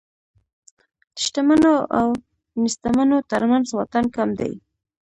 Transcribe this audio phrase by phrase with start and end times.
[1.13, 2.07] د شتمنو او
[2.63, 4.53] نېستمنو تر منځ واټن کم دی.